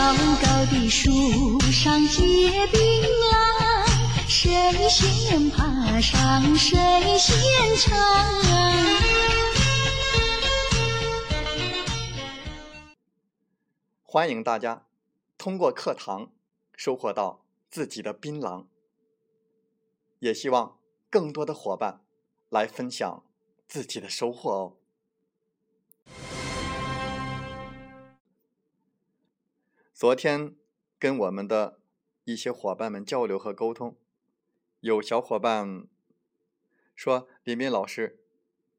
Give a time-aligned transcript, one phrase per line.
[0.00, 2.22] 高高的树上结
[2.68, 2.80] 槟
[3.20, 6.78] 榔，谁先爬上谁
[7.18, 7.36] 先
[7.76, 7.98] 尝。
[14.02, 14.86] 欢迎大家
[15.36, 16.32] 通过课堂
[16.74, 18.64] 收获到自己的槟榔，
[20.20, 20.78] 也希望
[21.10, 22.00] 更多的伙伴
[22.48, 23.22] 来分享
[23.68, 24.79] 自己的收获哦。
[30.00, 30.56] 昨天
[30.98, 31.78] 跟我们的
[32.24, 33.98] 一些伙伴们交流和沟通，
[34.80, 35.86] 有小伙伴
[36.94, 38.18] 说：“李斌老师，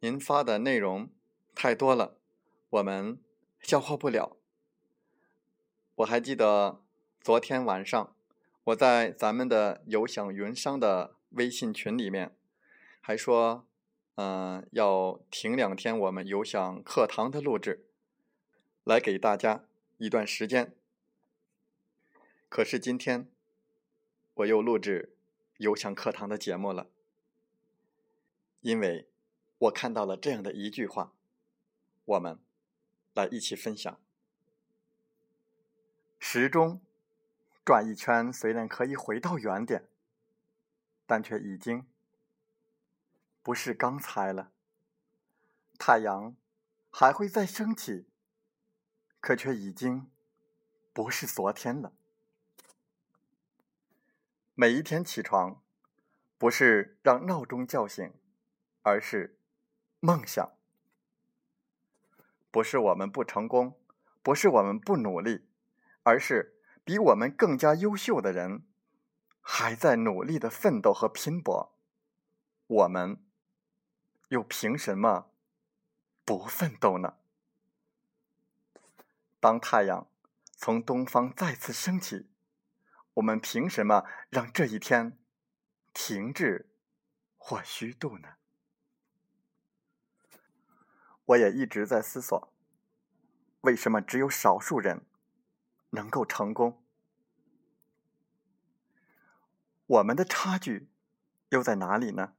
[0.00, 1.08] 您发的内容
[1.54, 2.16] 太多了，
[2.68, 3.20] 我们
[3.60, 4.36] 消化不了。”
[5.94, 6.82] 我还记得
[7.20, 8.16] 昨天晚上
[8.64, 12.36] 我在咱们的有享云商的微信群里面，
[13.00, 13.64] 还说
[14.16, 17.86] ：“嗯，要停两天我们有享课堂的录制，
[18.82, 19.64] 来给大家
[19.98, 20.74] 一段时间。”
[22.54, 23.28] 可是今天，
[24.34, 25.16] 我又录制
[25.56, 26.88] 有享课堂的节目了，
[28.60, 29.10] 因为
[29.58, 31.12] 我看到了这样的一句话，
[32.04, 32.38] 我们
[33.12, 34.00] 来一起分享：
[36.20, 36.80] 时钟
[37.64, 39.88] 转一圈，虽然可以回到原点，
[41.06, 41.84] 但却已经
[43.42, 44.52] 不是刚才了。
[45.76, 46.36] 太阳
[46.88, 48.06] 还会再升起，
[49.18, 50.08] 可却已经
[50.92, 51.92] 不是昨天了。
[54.56, 55.60] 每一天起床，
[56.38, 58.14] 不是让闹钟叫醒，
[58.82, 59.40] 而是
[59.98, 60.52] 梦想。
[62.52, 63.80] 不是我们不成功，
[64.22, 65.48] 不是我们不努力，
[66.04, 68.64] 而是比我们更加优秀的人
[69.40, 71.76] 还在努力的奋斗和拼搏，
[72.68, 73.24] 我们
[74.28, 75.32] 又凭什么
[76.24, 77.16] 不奋斗呢？
[79.40, 80.08] 当太阳
[80.52, 82.30] 从东方再次升起。
[83.14, 85.18] 我们凭什么让这一天
[85.92, 86.68] 停滞
[87.36, 88.34] 或虚度呢？
[91.26, 92.52] 我也一直在思索，
[93.62, 95.06] 为什么只有少数人
[95.90, 96.84] 能够成功？
[99.86, 100.88] 我们的差距
[101.50, 102.34] 又在哪里呢？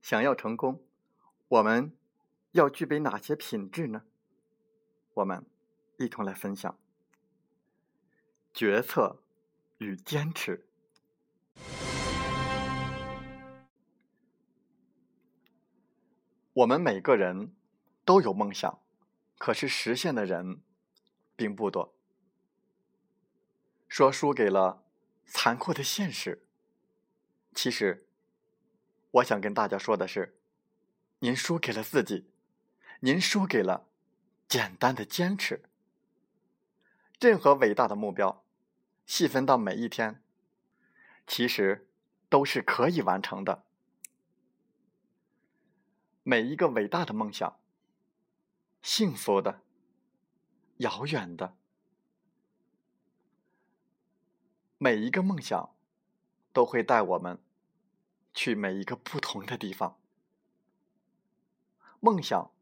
[0.00, 0.86] 想要成功，
[1.48, 1.96] 我们
[2.52, 4.04] 要具备哪些品质呢？
[5.14, 5.44] 我们
[5.98, 6.78] 一同来分享。
[8.54, 9.22] 决策
[9.78, 10.68] 与坚持。
[16.52, 17.54] 我们每个人
[18.04, 18.82] 都有梦想，
[19.38, 20.60] 可是实现的人
[21.34, 21.94] 并不多。
[23.88, 24.84] 说输给了
[25.24, 26.46] 残酷的现实，
[27.54, 28.06] 其实
[29.12, 30.38] 我想跟大家说的是，
[31.20, 32.30] 您输给了自己，
[33.00, 33.88] 您输给了
[34.46, 35.62] 简单的坚持。
[37.18, 38.41] 任何伟大的目标，
[39.04, 40.22] 细分到每一天，
[41.26, 41.88] 其实
[42.28, 43.64] 都是可以完成的。
[46.22, 47.58] 每一个伟大的梦想，
[48.80, 49.62] 幸福的、
[50.78, 51.56] 遥远的，
[54.78, 55.74] 每一个梦想
[56.52, 57.42] 都会带我们
[58.32, 59.98] 去每一个不同的地方。
[62.00, 62.52] 梦想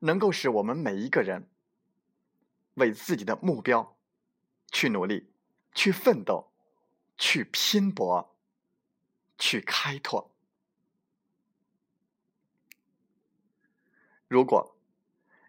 [0.00, 1.48] 能够使我们每一个人。
[2.76, 3.98] 为自己的目标
[4.70, 5.31] 去努力，
[5.74, 6.52] 去奋斗，
[7.16, 8.36] 去拼搏，
[9.38, 10.30] 去开拓。
[14.28, 14.76] 如果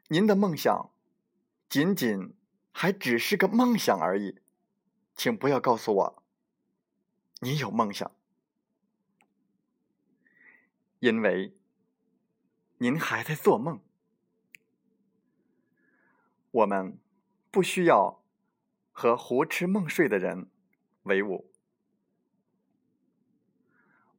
[0.07, 0.91] 您的梦想
[1.69, 2.35] 仅仅
[2.71, 4.39] 还只是个梦想而已，
[5.15, 6.23] 请不要告诉我
[7.39, 8.15] 你有梦想，
[10.99, 11.57] 因为
[12.77, 13.79] 您还在做梦。
[16.51, 16.99] 我们。
[17.53, 18.22] 不需要
[18.93, 20.47] 和胡吃梦睡的人
[21.01, 21.51] 为伍。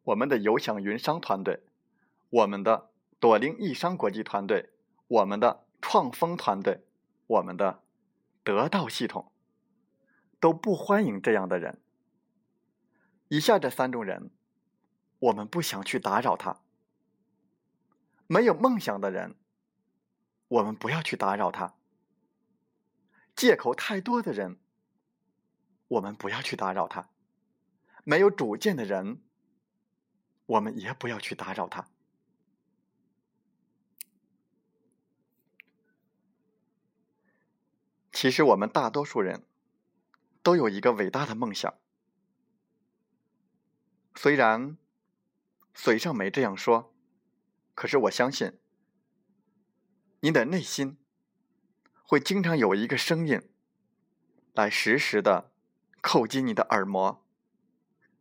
[0.02, 1.62] 我们的有享云商团队，
[2.28, 4.70] 我们的朵林易商国际团队，
[5.06, 6.84] 我们的创丰团队，
[7.26, 7.82] 我们的
[8.42, 9.32] 得到系统，
[10.38, 11.80] 都不欢迎这样的人。
[13.28, 14.30] 以下这三种人，
[15.20, 16.60] 我们不想去打扰他。
[18.26, 19.36] 没有梦想的人，
[20.48, 21.74] 我们不要去打扰他。
[23.34, 24.58] 借口太多的人，
[25.94, 27.08] 我们不要去打扰他；
[28.04, 29.22] 没有主见的人，
[30.46, 31.88] 我们也不要去打扰他。
[38.12, 39.44] 其实，我们大多数人
[40.42, 41.74] 都有一个伟大的梦想，
[44.14, 44.76] 虽然
[45.74, 46.94] 嘴上没这样说，
[47.74, 48.58] 可是我相信，
[50.20, 50.96] 你的内心
[52.02, 53.42] 会经常有一个声音
[54.54, 55.52] 来时时的
[56.04, 57.24] 叩击你的耳膜，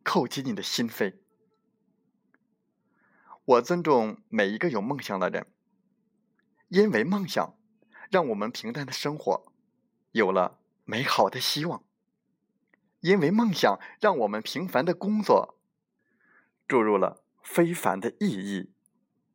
[0.02, 1.18] 叩击你的心扉。
[3.44, 5.46] 我尊重每一个有梦想的人，
[6.68, 7.58] 因为梦想
[8.10, 9.52] 让我们平淡的生活。
[10.12, 11.84] 有了美好的希望，
[13.00, 15.60] 因为梦想让我们平凡的工作
[16.66, 18.72] 注入了非凡的意义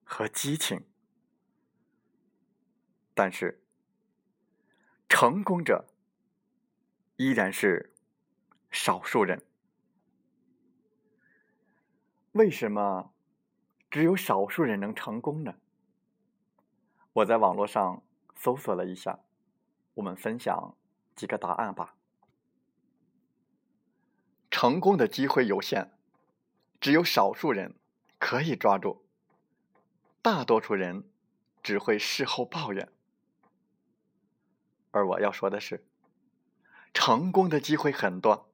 [0.03, 0.87] 和激情。
[3.13, 3.63] 但是，
[5.07, 5.87] 成功者
[7.17, 7.88] 依然是
[8.71, 9.45] 少数人。
[12.33, 13.13] 为什么
[13.89, 15.55] 只有少数人能成功呢？
[17.13, 18.03] 我在网络上
[18.35, 19.19] 搜索了一下。
[19.95, 20.77] 我们分享
[21.13, 21.95] 几个答案吧。
[24.49, 25.91] 成功的机会有限，
[26.79, 27.75] 只有少数人
[28.17, 29.03] 可以抓住，
[30.21, 31.03] 大多数人
[31.61, 32.89] 只会事后抱怨。
[34.91, 35.85] 而我要说的是，
[36.93, 38.48] 成功的机会很多，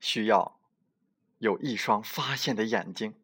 [0.00, 0.58] 需要
[1.38, 3.14] 有一双发现的眼睛。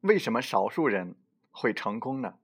[0.00, 1.16] 为什么少数人
[1.50, 2.38] 会成功呢？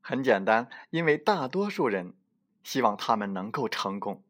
[0.00, 2.14] 很简单，因为大多数人
[2.62, 4.24] 希望他们能够成功。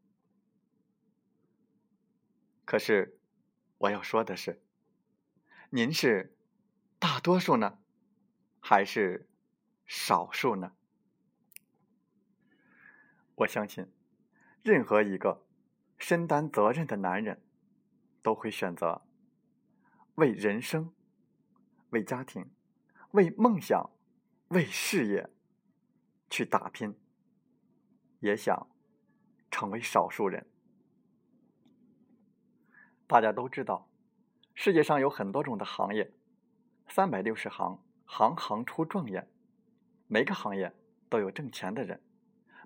[2.64, 3.18] 可是，
[3.78, 4.60] 我要说的是，
[5.70, 6.36] 您是
[6.98, 7.78] 大多数呢，
[8.60, 9.28] 还是
[9.86, 10.72] 少数呢？
[13.38, 13.86] 我相信，
[14.62, 15.46] 任何一个
[15.98, 17.42] 身担责任的男人，
[18.22, 19.02] 都会选择
[20.14, 20.92] 为人生、
[21.90, 22.50] 为家庭、
[23.12, 23.90] 为梦想、
[24.48, 25.30] 为事业。
[26.30, 26.94] 去打拼，
[28.20, 28.68] 也想
[29.50, 30.46] 成为少数人。
[33.06, 33.88] 大家都知道，
[34.54, 36.12] 世界上有很多种的行业，
[36.86, 39.26] 三百六十行，行行出状元。
[40.06, 40.70] 每个行业
[41.08, 41.98] 都有挣钱的人，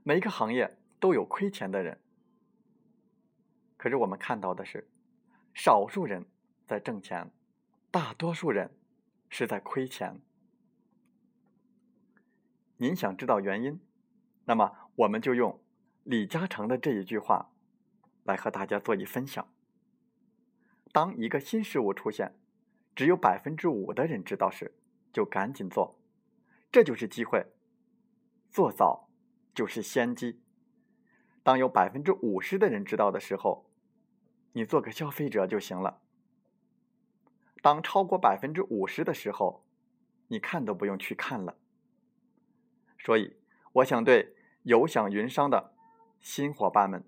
[0.04, 2.00] 每个行业都有亏钱的人。
[3.76, 4.88] 可是我们看到的是，
[5.54, 6.26] 少数人
[6.66, 7.30] 在挣钱，
[7.90, 8.76] 大多数人
[9.28, 10.20] 是在亏钱。
[12.78, 13.80] 您想知道原因，
[14.44, 15.60] 那么我们就用
[16.02, 17.52] 李嘉诚的这一句话
[18.24, 19.52] 来和大家做一分享：
[20.92, 22.34] 当一个新事物出现，
[22.96, 24.74] 只有百分之五的人知道时，
[25.12, 25.96] 就赶紧做，
[26.72, 27.46] 这就是机会。
[28.50, 29.08] 做早
[29.54, 30.40] 就是先机。
[31.42, 33.68] 当有百分之五十的人知道的时候，
[34.52, 36.00] 你做个消费者就行了。
[37.60, 39.64] 当超过百分之五十的时候，
[40.28, 41.56] 你看都不用去看了。
[42.98, 43.36] 所以，
[43.72, 45.74] 我想对有享云商的
[46.20, 47.04] 新伙伴们：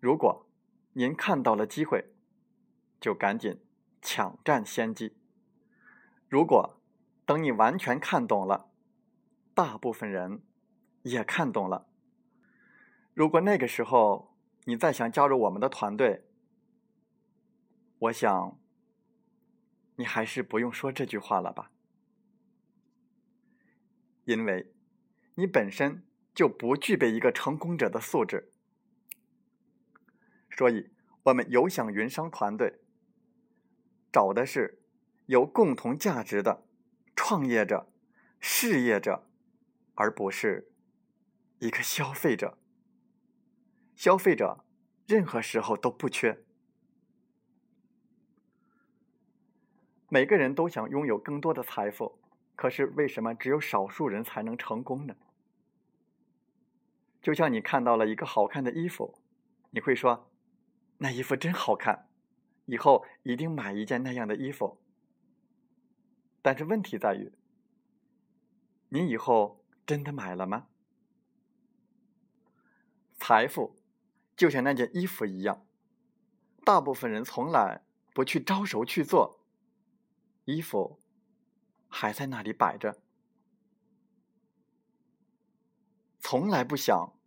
[0.00, 0.46] 如果
[0.94, 2.14] 您看到了机会，
[3.00, 3.60] 就赶紧
[4.00, 5.16] 抢占先机；
[6.28, 6.80] 如果
[7.26, 8.70] 等你完全看懂了，
[9.54, 10.42] 大部分人
[11.04, 11.86] 也看懂了，
[13.12, 16.24] 如果那个时候你再想加入我们的团队，
[17.98, 18.58] 我想
[19.96, 21.70] 你还是不用说这句话了吧。
[24.24, 24.72] 因为，
[25.34, 28.50] 你本身就不具备一个成功者的素质，
[30.50, 30.90] 所以
[31.24, 32.80] 我们有享云商团队
[34.10, 34.82] 找的是
[35.26, 36.66] 有共同价值的
[37.14, 37.92] 创业者、
[38.40, 39.28] 事业者，
[39.94, 40.72] 而不是
[41.64, 42.58] 一个消费者。
[43.96, 44.66] 消费者
[45.06, 46.44] 任何时候都不缺，
[50.10, 52.20] 每个人都想拥有更多的财富。
[52.54, 55.16] 可是为什么只有少数人才能成功呢？
[57.22, 59.18] 就像你看到了一个好看的衣服，
[59.70, 60.30] 你会说
[60.98, 62.10] ：“那衣服真好看，
[62.66, 64.78] 以后一定买一件那样的衣服。”
[66.42, 67.32] 但是问题在于，
[68.90, 70.66] 你以后真的买了吗？
[73.26, 73.74] 财富
[74.36, 75.66] 就像那件衣服一样，
[76.62, 79.40] 大部分人从来不去招手去做
[80.44, 81.00] 衣服。
[81.88, 83.00] 还在那里摆着，
[86.18, 87.18] 从来不想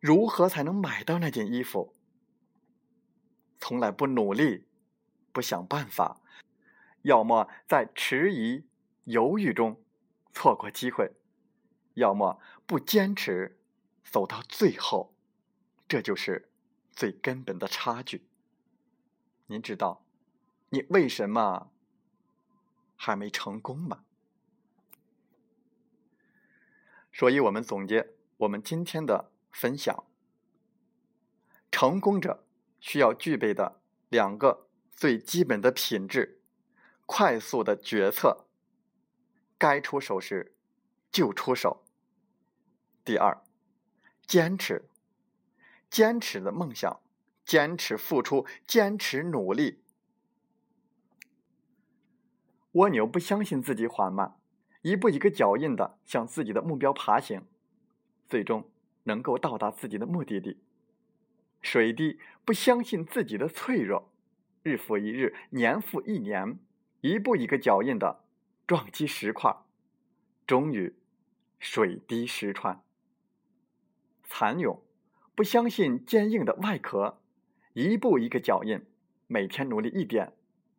[0.00, 1.94] 如何才能买到那件衣服，
[3.60, 4.66] 从来不努力，
[5.30, 6.20] 不想办法，
[7.02, 8.66] 要么在迟疑、
[9.04, 9.80] 犹豫中
[10.32, 11.14] 错过机会，
[11.94, 13.60] 要么不坚持
[14.02, 15.14] 走到最后，
[15.88, 16.50] 这就是
[16.90, 18.26] 最根本的差距。
[19.46, 20.04] 您知道
[20.70, 21.70] 你为什么
[22.96, 24.04] 还没成功吗？
[27.12, 30.04] 所以我们总结我们今天的分享：
[31.70, 32.44] 成功者
[32.80, 36.42] 需要具备的两个最基本的品质：
[37.06, 38.46] 快速的决策，
[39.56, 40.56] 该出手时
[41.10, 41.84] 就出手；
[43.04, 43.42] 第二，
[44.26, 44.90] 坚持，
[45.90, 47.00] 坚持的梦想，
[47.44, 49.82] 坚持付出，坚持努力。
[52.72, 54.38] 蜗牛不相信自己缓慢。
[54.82, 57.44] 一步一个脚印的向自己的目标爬行，
[58.28, 58.70] 最终
[59.02, 60.62] 能够到达自己的目的地。
[61.60, 64.12] 水滴不相信自己的脆弱，
[64.62, 66.60] 日复一日，年复一年，
[67.00, 68.22] 一步一个脚印的
[68.64, 69.56] 撞击石块，
[70.46, 70.94] 终于
[71.58, 72.80] 水滴石穿。
[74.22, 74.85] 蚕蛹
[75.36, 77.20] 不相信坚硬的外壳，
[77.74, 78.86] 一步一个脚印，
[79.26, 80.32] 每天努力一点，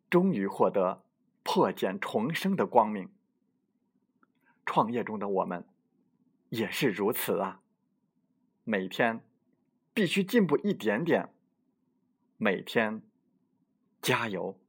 [0.09, 1.03] 终于获得
[1.43, 3.07] 破茧重生的光明。
[4.65, 5.63] 创业中的我们
[6.49, 7.61] 也是如此啊！
[8.63, 9.23] 每天
[9.93, 11.31] 必须进步一点点，
[12.37, 13.03] 每天
[14.01, 14.59] 加油。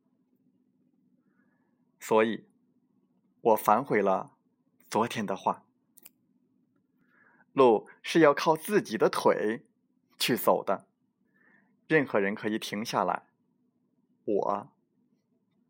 [1.99, 2.45] 所以，
[3.41, 4.33] 我反悔了
[4.91, 5.65] 昨天的话：
[7.55, 9.65] 路是要靠自己的腿
[10.19, 10.87] 去走的。
[11.87, 13.25] 任何人可以停下来，
[14.25, 14.73] 我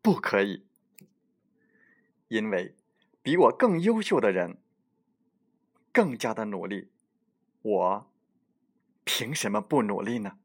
[0.01, 0.65] 不可以，
[2.27, 2.75] 因为。
[3.21, 4.57] 比我更优秀的人，
[5.91, 6.89] 更加的努力，
[7.61, 8.11] 我
[9.03, 10.39] 凭什么不努力呢？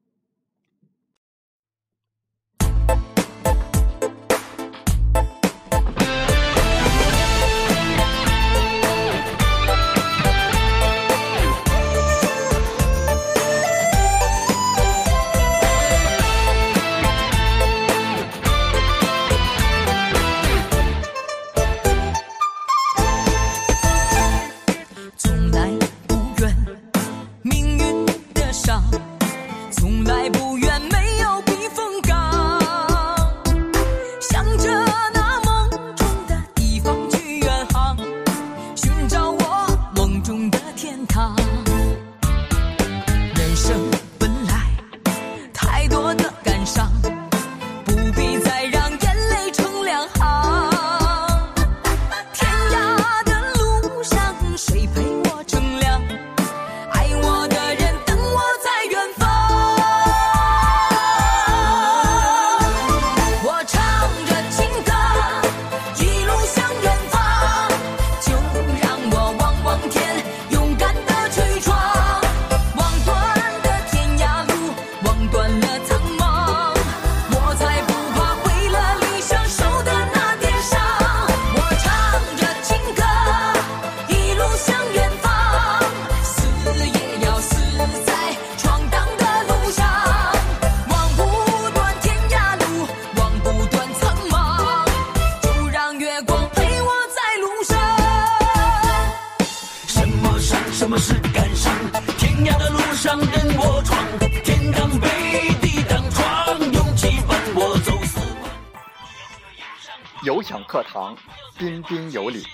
[110.24, 111.14] 有享课堂，
[111.58, 112.46] 彬彬有礼。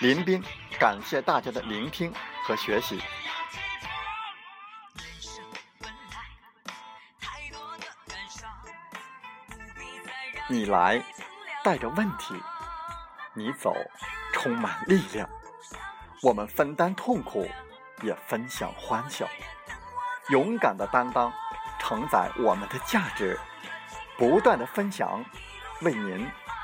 [0.00, 0.42] 林彬，
[0.80, 2.10] 感谢大家的聆听
[2.42, 2.98] 和学习。
[10.48, 11.02] 你来
[11.62, 12.34] 带着问题，
[13.34, 13.74] 你走
[14.32, 15.28] 充满力量。
[16.22, 17.46] 我们分担痛苦，
[18.02, 19.28] 也分享欢笑。
[20.30, 21.30] 勇敢的担当，
[21.78, 23.38] 承载我们的价值。
[24.16, 25.22] 不断的分享，
[25.82, 26.26] 为您。